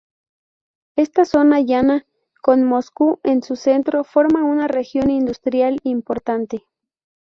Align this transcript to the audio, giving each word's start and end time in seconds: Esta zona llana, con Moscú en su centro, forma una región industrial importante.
Esta 0.95 1.25
zona 1.25 1.59
llana, 1.61 2.07
con 2.41 2.63
Moscú 2.63 3.19
en 3.23 3.43
su 3.43 3.55
centro, 3.55 4.03
forma 4.03 4.43
una 4.43 4.67
región 4.67 5.11
industrial 5.11 5.79
importante. 5.83 6.65